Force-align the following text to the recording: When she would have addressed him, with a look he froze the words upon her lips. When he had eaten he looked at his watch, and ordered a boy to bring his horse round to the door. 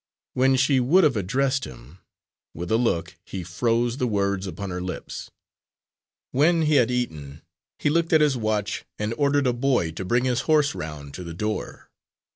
When 0.33 0.55
she 0.55 0.79
would 0.79 1.03
have 1.03 1.15
addressed 1.15 1.65
him, 1.65 1.99
with 2.55 2.71
a 2.71 2.77
look 2.77 3.15
he 3.23 3.43
froze 3.43 3.97
the 3.97 4.07
words 4.07 4.47
upon 4.47 4.71
her 4.71 4.81
lips. 4.81 5.29
When 6.31 6.63
he 6.63 6.77
had 6.77 6.89
eaten 6.89 7.43
he 7.77 7.91
looked 7.91 8.11
at 8.11 8.19
his 8.19 8.35
watch, 8.35 8.83
and 8.97 9.13
ordered 9.15 9.45
a 9.45 9.53
boy 9.53 9.91
to 9.91 10.03
bring 10.03 10.25
his 10.25 10.41
horse 10.49 10.73
round 10.73 11.13
to 11.13 11.23
the 11.23 11.35
door. 11.35 11.91